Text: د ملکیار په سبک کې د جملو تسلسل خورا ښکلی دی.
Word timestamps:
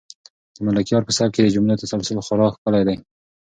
د 0.55 0.57
ملکیار 0.67 1.01
په 1.05 1.11
سبک 1.17 1.31
کې 1.33 1.41
د 1.43 1.47
جملو 1.55 1.79
تسلسل 1.81 2.17
خورا 2.25 2.47
ښکلی 2.53 2.81
دی. 2.87 2.97